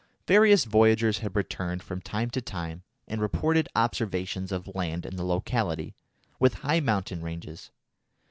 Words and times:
Various 0.25 0.65
voyagers 0.65 1.19
had 1.19 1.35
returned 1.35 1.83
from 1.83 2.01
time 2.01 2.31
to 2.31 2.41
time 2.41 2.81
and 3.07 3.21
reported 3.21 3.69
observations 3.75 4.51
of 4.51 4.73
land 4.73 5.05
in 5.05 5.15
the 5.15 5.23
locality, 5.23 5.93
with 6.39 6.55
high 6.65 6.79
mountain 6.79 7.21
ranges. 7.21 7.69